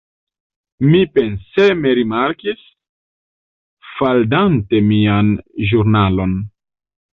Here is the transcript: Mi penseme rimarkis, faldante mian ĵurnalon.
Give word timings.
Mi 0.85 1.01
penseme 1.17 1.91
rimarkis, 1.99 2.63
faldante 4.01 4.83
mian 4.89 5.33
ĵurnalon. 5.71 6.37